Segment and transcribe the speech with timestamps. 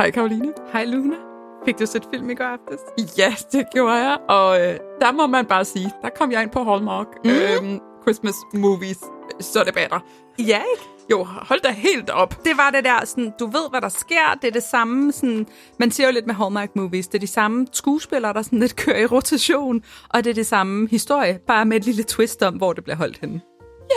[0.00, 0.52] Hej Karoline.
[0.72, 1.16] Hej Luna.
[1.64, 2.80] Fik du set film i går aftes?
[3.18, 6.50] Ja, det gjorde jeg, og øh, der må man bare sige, der kom jeg ind
[6.50, 7.30] på Hallmark mm.
[7.30, 8.98] øhm, Christmas Movies,
[9.40, 10.00] så det batter.
[10.38, 10.84] Ja, ikke?
[11.10, 12.44] Jo, hold da helt op.
[12.44, 14.38] Det var det der, sådan, du ved, hvad der sker.
[14.42, 15.46] Det er det samme, sådan,
[15.78, 18.76] man siger jo lidt med Hallmark Movies, det er de samme skuespillere, der sådan lidt
[18.76, 22.54] kører i rotation, og det er det samme historie, bare med et lille twist om,
[22.54, 23.40] hvor det bliver holdt henne.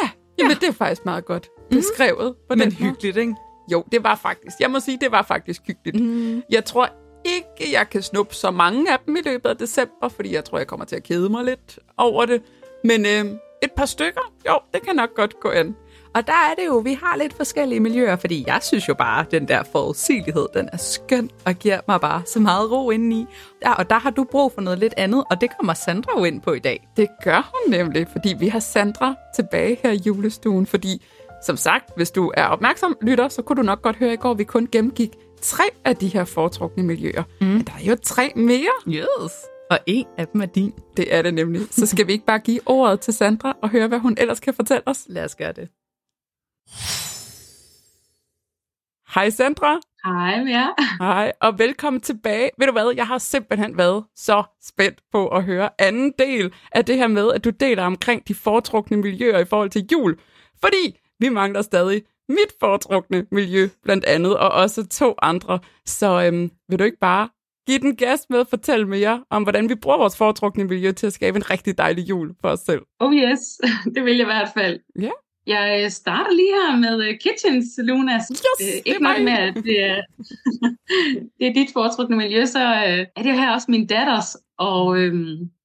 [0.01, 0.57] Ja, jamen ja.
[0.59, 2.35] det er faktisk meget godt beskrevet.
[2.35, 2.47] Mm.
[2.49, 3.35] På Men hyggeligt, ikke?
[3.71, 6.03] Jo, det var faktisk, jeg må sige, det var faktisk hyggeligt.
[6.03, 6.43] Mm.
[6.49, 6.89] Jeg tror
[7.25, 10.57] ikke, jeg kan snuppe så mange af dem i løbet af december, fordi jeg tror,
[10.57, 12.41] jeg kommer til at kede mig lidt over det.
[12.83, 13.25] Men øh,
[13.63, 15.75] et par stykker, jo, det kan nok godt gå an.
[16.15, 19.19] Og der er det jo, vi har lidt forskellige miljøer, fordi jeg synes jo bare,
[19.19, 23.25] at den der forudsigelighed, den er skøn og giver mig bare så meget ro indeni.
[23.65, 26.23] Ja, og der har du brug for noget lidt andet, og det kommer Sandra jo
[26.23, 26.87] ind på i dag.
[26.97, 31.05] Det gør hun nemlig, fordi vi har Sandra tilbage her i julestuen, fordi
[31.43, 34.31] som sagt, hvis du er opmærksom lytter, så kunne du nok godt høre i går,
[34.31, 35.09] at vi kun gennemgik
[35.41, 37.23] tre af de her foretrukne miljøer.
[37.41, 37.47] Mm.
[37.47, 38.71] Men der er jo tre mere.
[38.87, 39.33] Yes.
[39.71, 40.73] Og en af dem er din.
[40.97, 41.61] Det er det nemlig.
[41.71, 44.53] Så skal vi ikke bare give ordet til Sandra og høre, hvad hun ellers kan
[44.53, 45.05] fortælle os?
[45.09, 45.69] Lad os gøre det.
[49.15, 49.79] Hej Sandra.
[50.05, 51.03] Hej med jer.
[51.03, 52.49] Hej, og velkommen tilbage.
[52.57, 56.85] Ved du hvad, jeg har simpelthen været så spændt på at høre anden del af
[56.85, 60.19] det her med, at du deler omkring de foretrukne miljøer i forhold til jul.
[60.61, 65.59] Fordi vi mangler stadig mit foretrukne miljø, blandt andet, og også to andre.
[65.85, 67.29] Så øhm, vil du ikke bare
[67.67, 71.07] give den gas med at fortælle mere om, hvordan vi bruger vores foretrukne miljø til
[71.07, 72.81] at skabe en rigtig dejlig jul for os selv?
[72.99, 73.39] Oh yes,
[73.95, 74.79] det vil jeg i hvert fald.
[74.99, 75.09] Ja.
[75.47, 78.23] Jeg starter lige her med uh, Kitchens, Lunas.
[78.31, 80.01] Yes, uh, ikke nok med, at det er,
[81.39, 84.37] det er dit foretrukne miljø, så uh, er det jo her også min datters.
[84.57, 85.13] Og uh,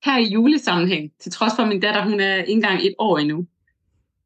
[0.05, 3.19] her i julesammenhæng, til trods for, at min datter hun er ikke engang et år
[3.19, 3.47] endnu,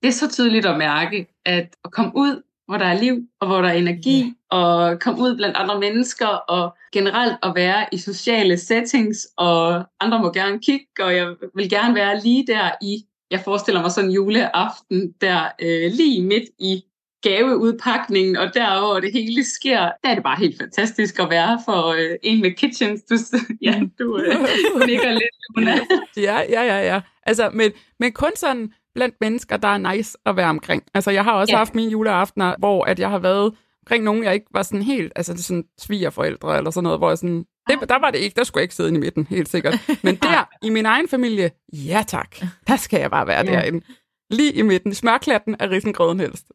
[0.03, 3.47] det er så tydeligt at mærke, at at komme ud, hvor der er liv, og
[3.47, 4.33] hvor der er energi, yeah.
[4.51, 10.19] og komme ud blandt andre mennesker, og generelt at være i sociale settings, og andre
[10.23, 14.11] må gerne kigge, og jeg vil gerne være lige der i, jeg forestiller mig sådan
[14.11, 16.83] en juleaften, der øh, lige midt i
[17.23, 21.87] gaveudpakningen, og derover det hele sker, der er det bare helt fantastisk at være for
[21.89, 23.03] øh, en med kitchens.
[23.03, 23.15] Du,
[23.63, 25.73] ja, du øh, nikker lidt, Luna.
[26.29, 27.01] ja, ja, ja, ja.
[27.27, 30.83] Altså, men, men kun sådan blandt mennesker, der er nice at være omkring.
[30.95, 31.59] Altså, jeg har også ja.
[31.59, 35.13] haft mine juleaftener, hvor at jeg har været omkring nogen, jeg ikke var sådan helt,
[35.17, 38.45] altså sådan svigerforældre eller sådan noget, hvor jeg sådan, det, der var det ikke, der
[38.45, 39.75] skulle jeg ikke sidde i midten, helt sikkert.
[40.03, 42.37] Men der, i min egen familie, ja tak,
[42.67, 43.53] der skal jeg bare være ja.
[43.53, 43.87] derinde.
[44.31, 46.47] Lige i midten, smørklatten af risengrøden helst.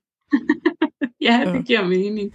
[1.27, 2.33] ja, det giver mening.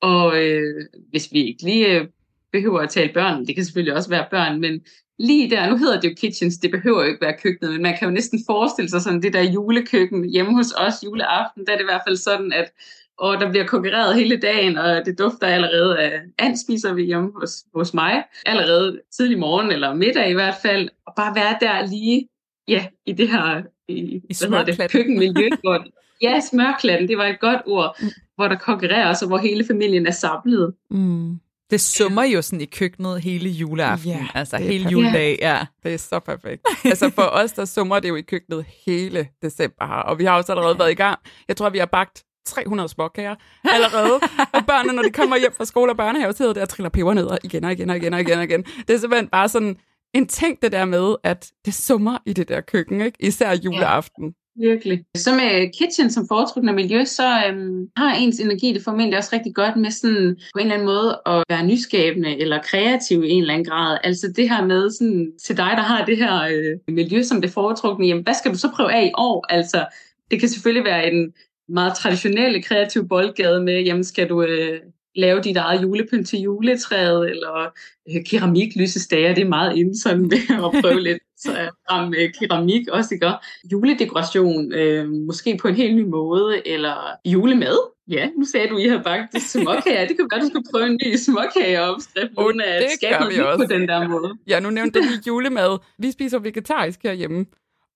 [0.00, 0.74] Og øh,
[1.10, 2.06] hvis vi ikke lige øh,
[2.52, 4.80] behøver at tale børn, det kan selvfølgelig også være børn, men
[5.18, 7.96] lige der, nu hedder det jo kitchens, det behøver jo ikke være køkkenet, men man
[7.98, 11.76] kan jo næsten forestille sig sådan det der julekøkken hjemme hos os juleaften, der er
[11.76, 12.72] det i hvert fald sådan, at
[13.18, 17.32] og der bliver konkurreret hele dagen, og det dufter allerede af and spiser vi hjemme
[17.40, 21.86] hos, hos mig, allerede tidlig morgen eller middag i hvert fald, og bare være der
[21.86, 22.28] lige,
[22.68, 25.84] ja, i det her i, I hvad det, køkkenmiljø, hvor,
[26.22, 28.08] ja, smørklatten, det var et godt ord, mm.
[28.34, 30.74] hvor der konkurreres, og hvor hele familien er samlet.
[30.90, 31.40] Mm.
[31.70, 35.66] Det summer jo sådan i køkkenet hele juleaften, Ja, altså hele juledag, ja.
[35.82, 36.62] Det er så perfekt.
[36.84, 40.36] Altså for os, der summer det jo i køkkenet hele december her, og vi har
[40.36, 41.18] også allerede været i gang.
[41.48, 43.34] Jeg tror, vi har bagt 300 småkager
[43.64, 44.14] allerede.
[44.52, 47.38] og børnene, når de kommer hjem fra skole og børnehave, sidder der og triller pebernødder
[47.44, 48.62] igen og igen og igen og igen og igen.
[48.62, 49.76] Det er simpelthen bare sådan
[50.14, 53.16] en ting, det der med, at det summer i det der køkken, ikke?
[53.20, 54.34] især juleaften.
[54.60, 55.04] Virkelig.
[55.16, 59.54] Så med kitchen som foretrukne miljø, så øhm, har ens energi det formentlig også rigtig
[59.54, 63.42] godt med sådan på en eller anden måde at være nyskabende eller kreativ i en
[63.42, 63.98] eller anden grad.
[64.04, 67.50] Altså det her med sådan, til dig, der har det her øh, miljø som det
[67.50, 69.46] foretrukne, jamen hvad skal du så prøve af i år?
[69.48, 69.86] Altså
[70.30, 71.32] det kan selvfølgelig være en
[71.68, 74.80] meget traditionelle kreativ boldgade med, jamen skal du øh,
[75.16, 77.72] lave dit eget julepynt til juletræet, eller
[78.10, 81.50] øh, keramiklysestager, det er meget inde sådan med at prøve lidt så
[81.90, 83.32] frem med keramik også, ikke?
[83.72, 86.94] Juledekoration, øh, måske på en helt ny måde, eller
[87.26, 87.78] julemad.
[88.10, 90.06] Ja, nu sagde du, I har bagt småkager.
[90.08, 93.66] Det kan være, du skulle prøve en ny småkageopskrift, Oh, uden at skabe noget også.
[93.66, 94.32] på den der måde.
[94.48, 95.78] Ja, nu nævnte du lige julemad.
[95.98, 97.46] Vi spiser vegetarisk herhjemme.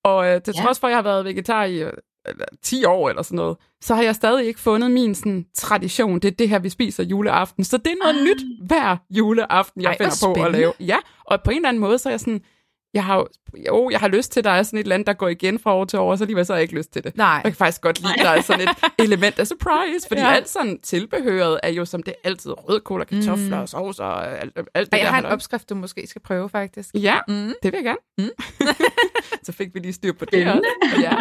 [0.05, 0.63] Og øh, til Ja.
[0.63, 1.93] trods for, at jeg har været vegetar i øh,
[2.27, 6.19] eller 10 år eller sådan noget, så har jeg stadig ikke fundet min sådan, tradition.
[6.19, 7.65] Det er det her, vi spiser juleaften.
[7.65, 8.25] Så det er noget Ah.
[8.25, 10.73] nyt hver juleaften, jeg Ej, finder på at lave.
[10.81, 12.41] Ja, og på en eller anden måde, så er jeg sådan,
[12.95, 13.27] jeg har
[13.69, 15.59] jo, jeg har lyst til, at der er sådan et eller andet, der går igen
[15.59, 17.17] fra år til år, så alligevel så har jeg ikke lyst til det.
[17.17, 17.27] Nej.
[17.29, 20.33] Jeg kan faktisk godt lide, at der er sådan et element af surprise, fordi Ja.
[20.33, 23.63] alt sådan tilbehøret er jo som det er altid rødkål og kartofler mm.
[23.63, 25.13] og sovs og alt, alt det Og jeg der.
[25.13, 26.89] har en opskrift, du måske skal prøve, faktisk.
[26.95, 27.53] Ja, Mm.
[27.63, 27.99] det vil jeg gerne.
[28.19, 28.31] Mm.
[29.47, 30.63] så fik vi lige styr på det også.
[31.01, 31.17] Ja.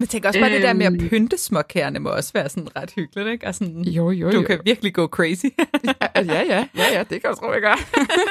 [0.00, 1.08] Men tænk også bare det der med at Øhm.
[1.08, 3.46] pynte småkærne må også være sådan ret hyggeligt, ikke?
[3.46, 4.46] Og sådan, Jo, jo, du jo.
[4.46, 5.46] kan virkelig gå crazy.
[6.16, 6.42] Ja, ja,
[6.76, 7.76] ja, ja, det kan jeg tro, jeg gør.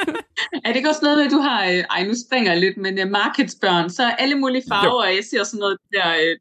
[0.64, 2.76] Er det ikke også noget med, at du har, øh, ej nu springer jeg lidt,
[2.76, 6.36] men uh, markedsbørn, så er alle mulige farver, og jeg ser sådan noget der, øh,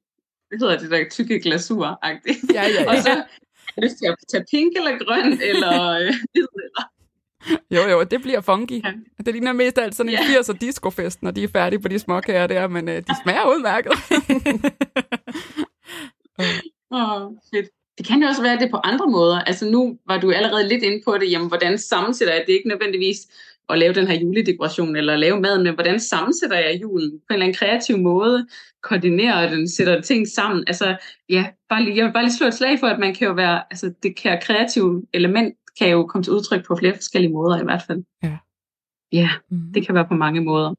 [0.48, 2.54] hvad hedder det der, tykke glasur -agtigt.
[2.54, 2.88] Ja, ja, ja.
[2.92, 3.26] Og så har
[3.78, 6.84] jeg lyst til at tage pink eller grøn, eller øh, eller
[7.72, 8.84] Jo, jo, det bliver funky.
[8.84, 8.92] Ja.
[9.26, 10.40] Det ligner mest alt sådan en Ja.
[10.40, 13.92] 80'er discofest, når de er færdige på de småkager der, men øh, de smager udmærket.
[16.92, 17.70] Åh, fedt.
[17.98, 19.42] Det kan jo også være, det på andre måder.
[19.42, 22.54] Altså nu var du allerede lidt inde på det, jamen hvordan sammensætter jeg det?
[22.54, 23.18] er ikke nødvendigvis
[23.70, 27.34] at lave den her juledekoration eller lave maden, men hvordan sammensætter jeg julen på en
[27.34, 28.48] eller anden kreativ måde?
[28.84, 30.64] Koordinerer den, sætter ting sammen?
[30.68, 30.96] Altså
[31.30, 33.34] ja, bare lige, jeg vil bare lige slå et slag for, at man kan jo
[33.34, 37.62] være, altså det her kreative element kan jo komme til udtryk på flere forskellige måder
[37.62, 38.04] i hvert fald.
[38.24, 38.38] Ja.
[39.12, 39.74] Ja, Mhm.
[39.74, 40.74] det kan være på mange måder.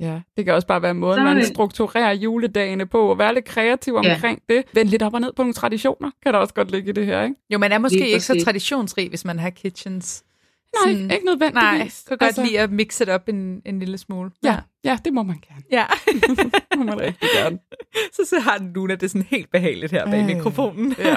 [0.00, 3.44] Ja, det kan også bare være måden, man det- strukturerer juledagene på, og være lidt
[3.44, 4.14] kreativ Ja.
[4.14, 4.64] omkring det.
[4.74, 7.06] Vend lidt op og ned på nogle traditioner, kan der også godt ligge i det
[7.06, 7.36] her, ikke?
[7.50, 10.24] Jo, man er måske ikke så traditionsrig, hvis man har kitchens.
[10.84, 11.54] Nej, Sådan- ikke nødvendigvis.
[11.62, 14.30] Nej, jeg kan godt lide at mixe det op en, en lille smule.
[14.44, 15.62] Ja, ja, det må man gerne.
[15.72, 15.86] ja.
[16.70, 17.58] Det må man rigtig gerne.
[18.12, 20.26] så, så har den Luna det sådan helt behageligt her bag Øh.
[20.26, 20.94] mikrofonen.
[20.98, 21.14] Ja.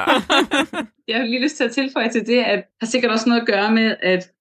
[1.07, 3.47] Jeg har lige lyst til at tilføje til det, at har sikkert også noget at
[3.47, 4.31] gøre med, at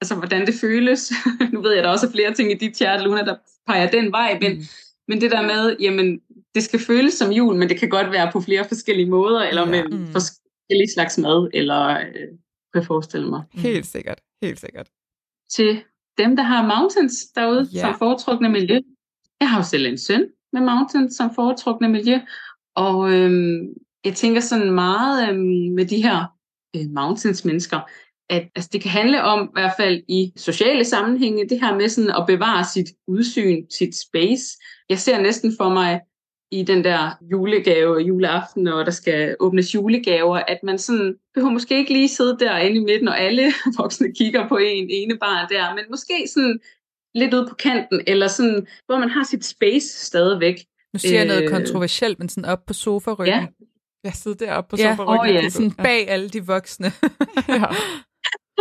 [0.00, 1.12] altså, hvordan det føles.
[1.52, 3.36] nu ved jeg, at der også er flere ting i dit hjerte, Luna, der
[3.66, 4.62] peger den vej, men, Mm.
[5.08, 6.20] men det der med, jamen,
[6.54, 9.62] det skal føles som jul, men det kan godt være på flere forskellige måder, eller
[9.62, 9.70] Ja.
[9.70, 10.06] med Mm.
[10.12, 12.04] forskellige slags mad, eller øh,
[12.72, 13.42] kan jeg forestille mig.
[13.54, 14.88] Helt sikkert, helt sikkert.
[15.50, 15.82] Til
[16.18, 17.80] dem, der har mountains derude ja.
[17.80, 18.80] som foretrukne miljø.
[19.40, 22.18] Jeg har jo selv en søn med mountains som foretrukne miljø,
[22.74, 23.74] og øhm,
[24.04, 26.24] jeg tænker sådan meget øhm, med de her
[26.76, 27.80] øh, mountains-mennesker,
[28.30, 31.88] at altså, det kan handle om, i hvert fald i sociale sammenhænge, det her med
[31.88, 34.44] sådan at bevare sit udsyn, sit space.
[34.88, 36.00] Jeg ser næsten for mig
[36.58, 41.76] i den der julegave, juleaften, og der skal åbnes julegaver, at man sådan behøver måske
[41.78, 45.74] ikke lige sidde derinde i midten, og alle voksne kigger på en ene barn der,
[45.74, 46.58] men måske sådan
[47.14, 50.56] lidt ude på kanten, eller sådan, hvor man har sit space stadigvæk.
[50.92, 51.48] Nu siger jeg noget Øh.
[51.50, 53.34] kontroversielt, men sådan op på sofa-ryggen.
[53.34, 53.46] Ja.
[54.04, 55.36] Jeg sidder deroppe på Ja, sofa-ryggen.
[55.36, 56.86] og ja, Sådan bag alle de voksne.
[57.48, 57.64] ja.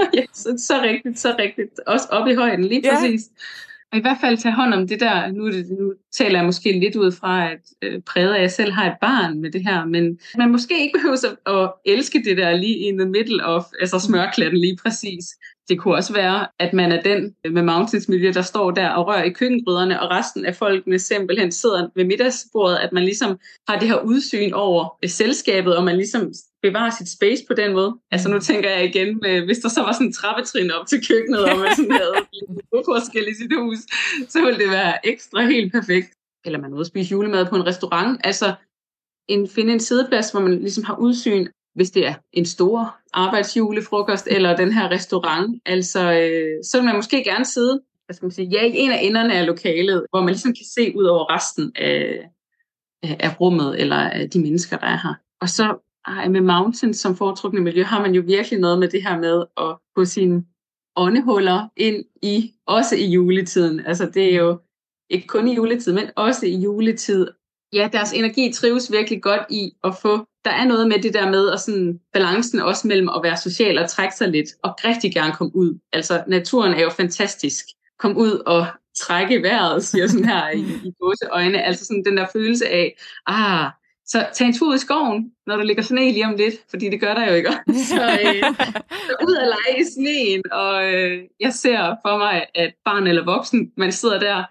[0.17, 1.79] ja, så, så rigtigt, så rigtigt.
[1.87, 2.95] Også op i højden, lige Ja.
[2.95, 3.21] præcis.
[3.93, 6.79] Og i hvert fald tage hånd om det der, nu, det, nu taler jeg måske
[6.79, 9.63] lidt ud fra, at øh, præget af, at jeg selv har et barn med det
[9.63, 13.45] her, men man måske ikke behøver så at elske det der lige in the middle
[13.45, 15.25] of, altså smørklatten lige præcis.
[15.69, 19.07] Det kunne også være, at man er den med mountains miljø, der står der og
[19.07, 23.79] rører i køkkengryderne, og resten af folkene simpelthen sidder ved middagsbordet, at man ligesom har
[23.79, 27.95] det her udsyn over øh, selskabet, og man ligesom bevarer sit space på den måde.
[28.11, 29.09] Altså nu tænker jeg igen,
[29.45, 32.15] hvis der så var sådan en trappetrin op til køkkenet, og man sådan havde
[32.89, 33.79] forskel i sit hus,
[34.29, 36.09] så ville det være ekstra helt perfekt.
[36.45, 38.21] Eller man ude spise julemad på en restaurant.
[38.23, 38.53] Altså
[39.27, 44.27] en, finde en sideplads, hvor man ligesom har udsyn, hvis det er en stor arbejdsjulefrokost,
[44.31, 45.61] eller den her restaurant.
[45.65, 48.91] Altså, øh, så vil man måske gerne sidde hvad skal man sige, ja, i en
[48.91, 52.29] af enderne af lokalet, hvor man ligesom kan se ud over resten af,
[53.03, 55.13] af rummet, eller af de mennesker, der er her.
[55.41, 55.77] Og så
[56.07, 59.45] ej, med mountains som foretrukne miljø, har man jo virkelig noget med det her med
[59.57, 60.45] at få sine
[60.95, 63.79] åndehuller ind i, også i juletiden.
[63.85, 64.59] Altså det er jo
[65.09, 67.27] ikke kun i juletid, men også i juletid.
[67.73, 71.29] Ja, deres energi trives virkelig godt i at få, der er noget med det der
[71.29, 75.13] med, og sådan balancen også mellem at være social og trække sig lidt, og rigtig
[75.13, 75.79] gerne komme ud.
[75.93, 77.65] Altså naturen er jo fantastisk.
[77.99, 81.63] Kom ud og trække vejret, siger sådan her i, i gåseøjne.
[81.63, 82.95] Altså sådan den der følelse af,
[83.27, 83.71] ah,
[84.05, 86.99] så tag en tur i skoven, når der ligger sne lige om lidt, fordi det
[87.01, 87.49] gør der jo ikke.
[87.91, 88.43] så, øh,
[89.07, 93.25] så ud og lege i sneen, og øh, jeg ser for mig, at barn eller
[93.25, 94.43] voksen, man sidder der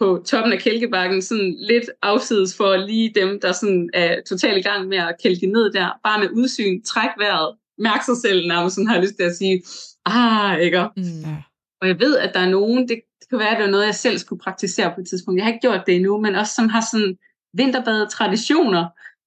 [0.00, 4.68] på toppen af kælkebakken, sådan lidt afsides for lige dem, der sådan er totalt i
[4.68, 8.74] gang med at kælke ned der, bare med udsyn, træk vejret, mærk sig selv nærmest,
[8.74, 9.62] sådan har lyst til at sige,
[10.06, 10.88] ah, ikke?
[10.96, 11.34] Mm.
[11.80, 13.86] Og jeg ved, at der er nogen, det, det kan være, at det er noget,
[13.86, 15.38] jeg selv skulle praktisere på et tidspunkt.
[15.38, 17.18] Jeg har ikke gjort det endnu, men også som har sådan
[17.54, 18.86] vinterbade traditioner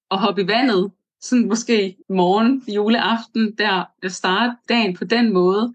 [0.09, 5.73] og hoppe i vandet, sådan måske morgen, juleaften, der at starte dagen på den måde.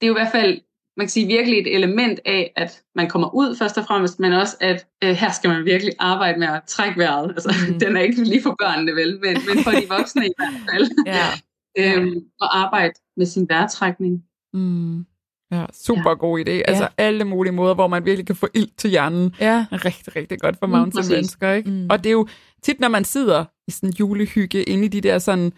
[0.00, 0.60] Det er jo i hvert fald,
[0.96, 4.32] man kan sige, virkelig et element af, at man kommer ud først og fremmest, men
[4.32, 7.30] også, at øh, her skal man virkelig arbejde med at trække vejret.
[7.30, 7.72] Altså, Mm.
[7.72, 7.78] mm.
[7.82, 10.90] den er ikke lige for børnene, vel, men, men for de voksne i hvert fald.
[11.06, 11.26] Ja.
[12.00, 14.22] øhm, og arbejde med sin vejrtrækning.
[14.52, 15.06] Mm.
[15.52, 16.14] Ja, super ja.
[16.14, 16.50] god idé.
[16.50, 19.34] Altså alle mulige måder, hvor man virkelig kan få ild til hjernen.
[19.40, 19.66] ja.
[19.72, 21.10] Rigtig, rigtig godt for Mm, mountain præcis.
[21.12, 21.70] mennesker, ikke?
[21.70, 21.76] Mm.
[21.76, 21.86] Mm.
[21.90, 22.26] Og det er jo
[22.62, 25.52] tit, når man sidder i sådan en julehygge inde i de der sådan,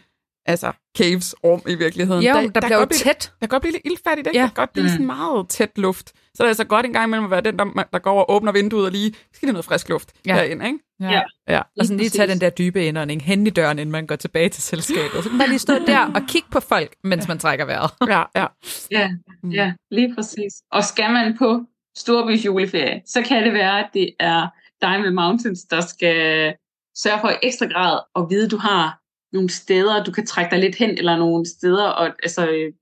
[0.46, 2.22] altså caves rum i virkeligheden.
[2.22, 3.32] Jo, der, der bliver jo godt blive, tæt.
[3.40, 4.38] der kan godt blive lidt ildfærdigt, ikke?
[4.38, 4.42] Ja.
[4.42, 4.88] Der kan godt blive Mm.
[4.90, 6.08] sådan meget tæt luft.
[6.34, 8.22] Så er det altså godt en gang imellem at være den, der, der går over
[8.24, 10.34] og åbner vinduet og lige, skal det noget frisk luft Ja.
[10.36, 10.40] ja.
[10.42, 10.78] derinde, ikke?
[11.00, 11.22] Ja.
[11.48, 11.60] ja.
[11.78, 14.48] Og sådan lige tage den der dybe indånding hen i døren, inden man går tilbage
[14.48, 15.22] til selskabet.
[15.24, 17.90] Så kan man lige stå der og kigge på folk, mens man trækker vejret.
[18.14, 18.46] Ja, ja.
[18.90, 19.10] Ja,
[19.52, 20.52] ja, lige præcis.
[20.72, 21.60] Og skal man på
[21.96, 24.46] Storbys juleferie, så kan det være, at det er
[24.82, 26.54] Diamond Mountains, der skal
[26.96, 28.98] sørge for i ekstra grad at vide, at du har
[29.36, 32.72] nogle steder, du kan trække dig lidt hen, eller nogle steder, og altså, øh,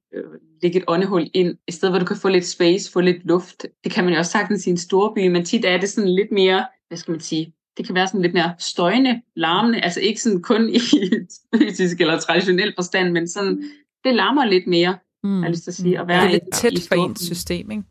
[0.63, 3.67] lægge et åndehul ind, et sted, hvor du kan få lidt space, få lidt luft.
[3.85, 6.33] Det kan man jo også sagtens i en storby, men tit er det sådan lidt
[6.33, 10.21] mere, hvad skal man sige, det kan være sådan lidt mere støjende, larmende, altså ikke
[10.23, 10.79] sådan kun i
[11.59, 13.65] fysisk eller traditionel forstand, men sådan,
[14.05, 15.43] det larmer lidt mere, Mm.
[15.43, 17.21] jeg lyst til at sige, at Det være er lidt i- tæt i for ens
[17.21, 17.83] system, ikke?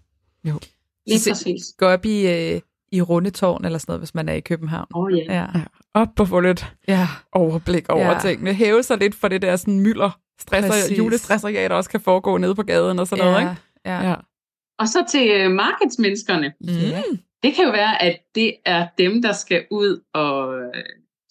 [1.07, 1.63] Lige Så- præcis.
[1.77, 2.61] Gå op i, øh,
[2.93, 4.87] i Rundetårn eller sådan noget, hvis man er i København.
[4.95, 5.33] Åh oh, ja.
[5.33, 5.45] Ja.
[5.93, 7.07] Op og få lidt ja.
[7.31, 8.11] overblik over Ja.
[8.11, 8.19] ja.
[8.19, 8.53] tingene.
[8.53, 10.97] Hæve sig lidt for det der sådan mylder, stresser, Præcis.
[10.97, 13.55] julestresseriat, der også kan foregå nede på gaden og sådan noget, ikke?
[13.85, 14.01] Ja.
[14.01, 14.09] ja.
[14.09, 14.15] Ja.
[14.79, 16.53] Og så til øh, markedsmenneskerne.
[16.61, 17.17] Mm.
[17.43, 20.83] Det kan jo være, at det er dem, der skal ud og øh,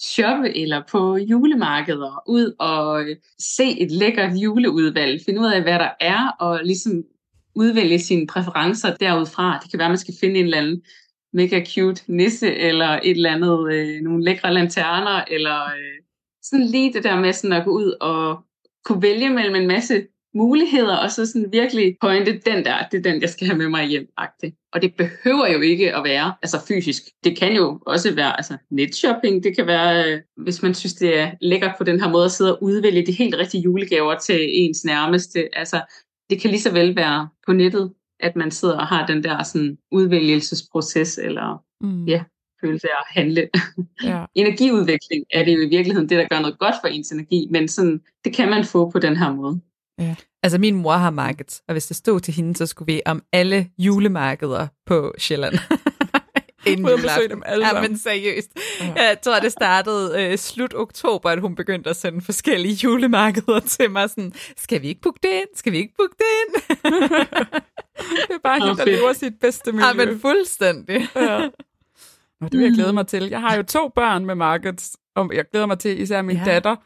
[0.03, 3.17] shoppe eller på julemarkeder, ud og øh,
[3.57, 6.93] se et lækkert juleudvalg, finde ud af, hvad der er, og ligesom
[7.55, 9.59] udvælge sine præferencer derudfra.
[9.63, 10.83] Det kan være, at man skal finde en eller anden
[11.33, 16.03] mega cute nisse, eller et eller andet, øh, nogle lækre lanterner, eller øh,
[16.43, 18.45] sådan lige det der med sådan at gå ud og
[18.85, 23.13] kunne vælge mellem en masse muligheder, og så sådan virkelig pointe, den der, det er
[23.13, 24.09] den, jeg skal have med mig hjem.
[24.21, 24.71] -agtigt.
[24.73, 27.03] Og det behøver jo ikke at være altså fysisk.
[27.25, 29.45] Det kan jo også være altså netshopping.
[29.45, 32.33] Det kan være, øh, hvis man synes, det er lækkert på den her måde at
[32.33, 35.49] sidde og udvælge de helt rigtige julegaver til ens nærmeste.
[35.53, 35.81] Altså,
[36.31, 39.43] det kan lige så vel være på nettet, at man sidder og har den der
[39.43, 42.05] sådan udvælgelsesproces, eller Mm.
[42.05, 42.23] Ja.
[42.61, 43.49] følelse af at handle.
[44.03, 44.25] ja.
[44.35, 47.69] Energiudvikling er det jo i virkeligheden det, der gør noget godt for ens energi, men
[47.69, 49.61] sådan, det kan man få på den her måde.
[50.43, 53.23] Altså, min mor har markeds, og hvis det stod til hende, så skulle vi om
[53.33, 55.55] alle julemarkeder på Sjælland.
[56.67, 57.31] Inden Ud og besøge juleaften.
[57.31, 58.51] dem alle Ja, men seriøst.
[58.81, 58.87] Ja.
[59.03, 63.91] Jeg tror, det startede øh, slut oktober, at hun begyndte at sende forskellige julemarkeder til
[63.91, 64.11] mig.
[64.11, 65.57] Sådan, skal vi ikke booke det ind?
[65.57, 66.53] Skal vi ikke booke det ind?
[68.29, 69.87] Det er bare helt, der lever sit bedste miljø.
[69.87, 71.09] Ja, men fuldstændig.
[71.17, 71.39] Ja.
[72.41, 73.29] Nå, det vil jeg glæde mig til.
[73.29, 76.45] Jeg har jo to børn med markets, og jeg glæder mig til især min Ja.
[76.45, 76.77] datter.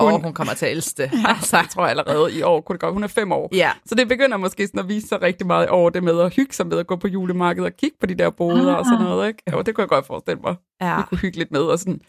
[0.00, 1.10] Hun, oh, hun kommer til at elske det.
[1.28, 2.92] Altså, jeg tror allerede i år kunne det godt.
[2.92, 3.48] Hun er fem år.
[3.52, 3.70] Ja.
[3.86, 6.52] Så det begynder måske sådan at vise sig rigtig meget over det med at hygge
[6.52, 9.28] sig med at gå på julemarkedet og kigge på de der boder og sådan noget.
[9.28, 9.42] Ikke?
[9.52, 10.54] Jo, det kunne jeg godt forestille mig.
[10.80, 10.96] ja.
[10.96, 12.00] Vi kunne hygge lidt med og sådan,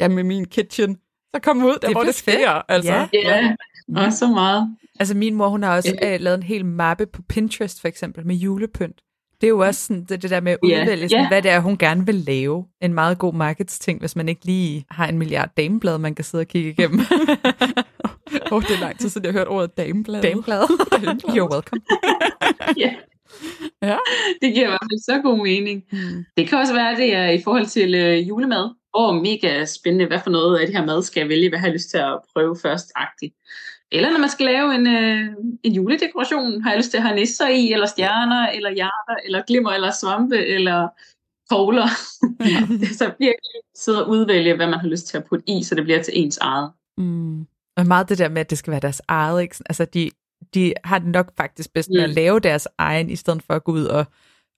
[0.00, 0.98] ja, med min kitchen.
[1.34, 2.32] Så kom ud der, Det hvor det sker.
[2.32, 2.62] fedt.
[2.68, 2.92] Altså.
[2.92, 3.08] Ja.
[3.12, 3.56] Ja,
[3.96, 4.76] og så meget.
[5.00, 8.26] Altså min mor, hun har også øh, lavet en hel mappe på Pinterest for eksempel
[8.26, 9.00] med julepynt.
[9.40, 11.28] Det er jo også sådan, det, det der med at udvælge, sådan, Ja.
[11.28, 12.64] hvad det er, hun gerne vil lave.
[12.82, 16.42] En meget god marketsting, hvis man ikke lige har en milliard dameblad, man kan sidde
[16.42, 17.00] og kigge igennem.
[18.52, 20.22] Åh, oh, det er lang tid siden, jeg har hørt ordet dameblad.
[20.22, 20.62] dameblad.
[21.36, 21.80] You're welcome.
[22.76, 22.94] Ja.
[23.82, 23.96] Ja.
[24.42, 25.82] Det giver i hvert fald så god mening.
[25.92, 26.24] Mm.
[26.36, 28.64] Det kan også være, at det er i forhold til øh, julemad.
[28.94, 30.06] Åh, oh, mega spændende.
[30.06, 31.48] Hvad for noget af det her mad skal jeg vælge?
[31.48, 32.92] Hvad har jeg lyst til at prøve først?
[32.98, 33.34] -agtigt.
[33.92, 35.26] Eller når man skal lave en, øh,
[35.62, 36.62] en juledekoration.
[36.62, 39.90] Har jeg lyst til at have nisser i, eller stjerner, eller hjerter, eller glimmer, eller
[40.00, 40.88] svampe, eller
[41.50, 41.86] kogler.
[42.98, 45.84] så virkelig sidde og udvælge, hvad man har lyst til at putte i, så det
[45.84, 46.70] bliver til ens eget.
[46.98, 47.46] Mm.
[47.76, 49.42] Og meget det der med, at det skal være deres eget.
[49.42, 49.56] Ikke?
[49.66, 50.10] Altså, de,
[50.54, 52.14] de har det nok faktisk bedst med at Mm.
[52.14, 54.04] lave deres egen, i stedet for at gå ud og,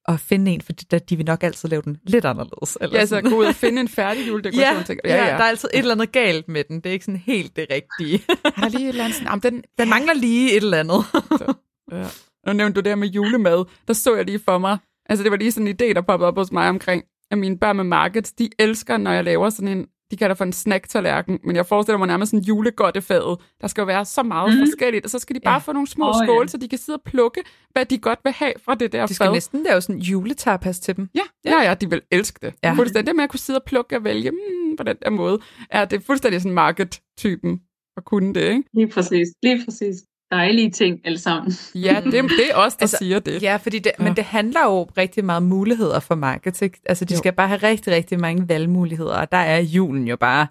[0.09, 2.79] og finde en, for de, de vil nok altid lave den lidt anderledes.
[2.81, 3.31] Eller Ja, så sådan.
[3.31, 4.77] gå ud og finde en færdig juledekoration.
[4.79, 6.77] Ja, tænker, ja, ja, der er altid et eller andet galt med den.
[6.77, 8.25] Det er ikke sådan helt det rigtige.
[8.57, 11.05] der lige et eller andet sådan, jamen, den, Den mangler lige et eller andet.
[11.93, 12.07] Ja.
[12.47, 13.65] Nu nævnte du det her med julemad.
[13.89, 14.79] Der så jeg lige for mig.
[15.09, 17.59] Altså, det var lige sådan en idé, der poppede op hos mig omkring, at mine
[17.59, 21.39] børn med markets, de elsker, når jeg laver sådan en, de kalder for en snack-tallerken,
[21.45, 23.39] men jeg forestiller mig nærmest sådan en julegodtefadet.
[23.61, 24.67] Der skal jo være så meget mm.
[24.67, 25.55] Forskelligt, og så skal de bare Ja.
[25.55, 25.59] ja.
[25.59, 26.27] få nogle små oh, ja.
[26.27, 27.41] skåle, så de kan sidde og plukke,
[27.73, 29.33] hvad de godt vil have fra det der De skal fad.
[29.33, 31.09] næsten lave sådan en juletapas til dem.
[31.15, 32.55] Ja, ja, ja, de vil elske det.
[32.63, 32.69] Ja.
[32.69, 32.75] Ja.
[32.75, 33.07] Fuldstændig.
[33.07, 35.39] Det med at kunne sidde og plukke og vælge mm, på den der måde,
[35.71, 37.61] er det fuldstændig sådan market-typen
[37.97, 38.63] at kunne det, ikke?
[38.75, 39.29] Lige præcis.
[39.43, 39.97] Lige præcis.
[40.33, 41.53] Dejlige ting alle sammen.
[41.75, 43.43] Ja, det, det er os, der Altså, siger det.
[43.43, 44.05] Ja, fordi det, Ja.
[44.05, 46.63] men det handler jo rigtig meget om muligheder for market.
[46.63, 46.81] Ikke?
[46.87, 47.19] Altså, de Jo.
[47.19, 50.47] skal bare have rigtig, rigtig mange valgmuligheder, og der er julen jo bare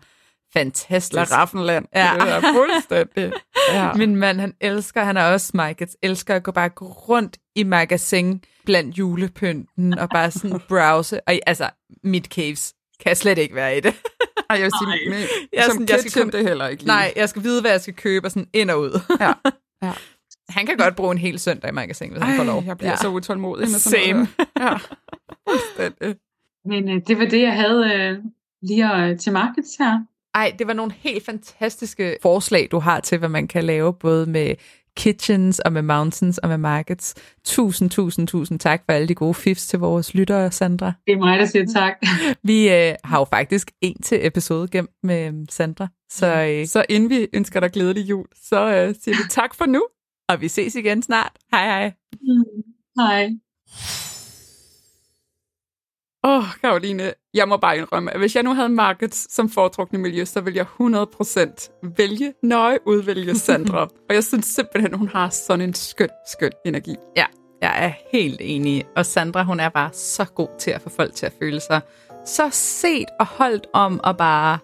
[0.53, 1.13] fantastisk.
[1.15, 1.85] Laraffenland.
[1.95, 2.13] Ja.
[2.13, 2.19] Ja.
[2.25, 3.31] Det er fuldstændig.
[3.73, 3.93] Ja.
[3.93, 7.63] Min mand, han elsker, han er også markets, elsker at gå bare gå rundt i
[7.63, 11.19] magasin blandt julepynten og bare sådan browse.
[11.27, 11.69] Og altså,
[12.03, 12.73] mit caves
[13.05, 13.93] kan slet ikke være i det.
[14.49, 14.97] Ej, jeg vil Nej.
[14.97, 16.87] sige, men, Jeg jeg som sådan, jeg skal komme- det er heller ikke lige.
[16.87, 18.99] Nej, jeg skal vide, hvad jeg skal købe, og sådan ind og ud.
[19.19, 19.31] Ja.
[19.83, 19.91] Ja.
[20.49, 22.59] Han kan godt bruge en hel søndag i magasin, hvis han får lov.
[22.59, 22.97] Ej, jeg bliver Ja.
[22.97, 24.13] så utålmodig med sådan Same.
[24.13, 24.29] noget.
[24.59, 26.13] Ja.
[26.69, 28.17] Men øh, det var det, jeg havde øh,
[28.61, 29.99] lige øh, til markeds her.
[30.33, 34.25] Ej, det var nogle helt fantastiske forslag, du har til, hvad man kan lave, både
[34.25, 34.55] med
[34.97, 37.15] Kitchens og med Mountains og med Markets.
[37.45, 40.93] Tusind, tusind, tusind tak for alle de gode fifs til vores lyttere, Sandra.
[41.07, 41.93] Det er mig, der siger tak.
[42.43, 45.87] Vi øh, har jo faktisk en til episode gemt med øhm, Sandra.
[46.09, 49.65] Så, øh, Så inden vi ønsker dig glædelig jul, så øh, siger vi tak for
[49.65, 49.83] nu.
[50.29, 51.31] og vi ses igen snart.
[51.51, 51.93] Hej hej.
[52.99, 53.29] Hej.
[56.23, 59.99] Åh, oh, Karoline, jeg må bare indrømme, at hvis jeg nu havde markets som foretrukne
[59.99, 63.81] miljø, så ville jeg 100% vælge, nøje udvælge Sandra.
[64.09, 66.95] og jeg synes simpelthen, hun har sådan en skøn, skøn energi.
[67.17, 67.25] Ja,
[67.61, 68.85] jeg er helt enig.
[68.95, 71.81] Og Sandra, hun er bare så god til at få folk til at føle sig
[72.25, 74.59] så set og holdt om at bare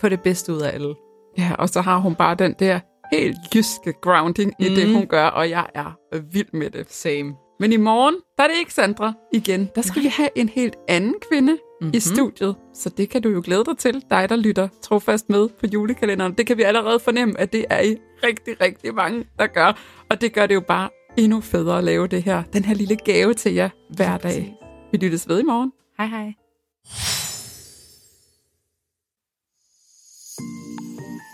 [0.00, 0.94] få det bedste ud af alle.
[1.38, 2.80] Ja, og så har hun bare den der
[3.12, 4.64] helt jyske grounding mm.
[4.66, 6.92] i det, hun gør, og jeg er vild med det.
[6.92, 7.34] Same.
[7.60, 9.70] Men i morgen, der er det ikke Sandra igen.
[9.74, 10.02] Der skal Nej.
[10.02, 11.94] vi have en helt anden kvinde mm-hmm.
[11.94, 12.56] i studiet.
[12.74, 16.32] Så det kan du jo glæde dig til, dig der lytter trofast med på julekalenderen.
[16.32, 19.78] Det kan vi allerede fornemme, at det er I rigtig, rigtig mange, der gør.
[20.10, 22.42] Og det gør det jo bare endnu federe at lave det her.
[22.52, 24.54] Den her lille gave til jer hver dag.
[24.92, 25.72] Vi lyttes ved i morgen.
[25.98, 26.34] Hej hej.